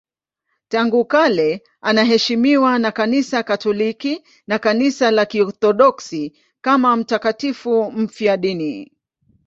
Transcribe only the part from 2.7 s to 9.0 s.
na Kanisa Katoliki na Kanisa la Kiorthodoksi kama mtakatifu mfiadini.